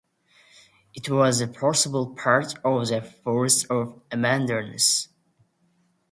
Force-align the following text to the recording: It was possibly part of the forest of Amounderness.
It 0.95 1.11
was 1.11 1.45
possibly 1.53 2.15
part 2.15 2.55
of 2.65 2.87
the 2.87 3.03
forest 3.03 3.67
of 3.69 4.01
Amounderness. 4.11 5.09